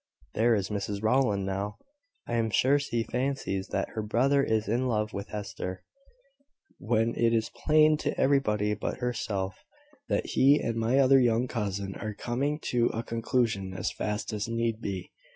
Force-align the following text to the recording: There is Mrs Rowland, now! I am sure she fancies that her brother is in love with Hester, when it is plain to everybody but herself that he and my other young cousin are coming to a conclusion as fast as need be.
There 0.33 0.55
is 0.55 0.69
Mrs 0.69 1.03
Rowland, 1.03 1.45
now! 1.45 1.77
I 2.27 2.33
am 2.33 2.49
sure 2.49 2.79
she 2.79 3.03
fancies 3.03 3.67
that 3.67 3.89
her 3.89 4.01
brother 4.01 4.41
is 4.43 4.67
in 4.67 4.87
love 4.87 5.13
with 5.13 5.27
Hester, 5.29 5.83
when 6.79 7.13
it 7.15 7.35
is 7.35 7.51
plain 7.67 7.97
to 7.97 8.19
everybody 8.19 8.73
but 8.73 8.97
herself 8.97 9.63
that 10.09 10.25
he 10.25 10.59
and 10.59 10.77
my 10.77 10.97
other 10.97 11.19
young 11.19 11.47
cousin 11.47 11.93
are 11.97 12.15
coming 12.15 12.59
to 12.71 12.87
a 12.87 13.03
conclusion 13.03 13.75
as 13.75 13.91
fast 13.91 14.33
as 14.33 14.47
need 14.47 14.81
be. 14.81 15.11